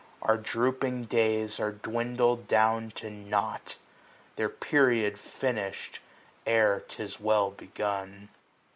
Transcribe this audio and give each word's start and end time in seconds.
Our 0.23 0.37
drooping 0.39 1.03
days 1.03 1.59
are 1.59 1.71
dwindled 1.73 2.47
down 2.47 2.89
to 2.95 3.11
nought. 3.11 3.75
Their 4.35 4.49
period 4.49 5.13
finishM 5.17 5.99
ere 6.47 6.83
'tis 6.87 7.19
well 7.19 7.51
begun. 7.51 8.29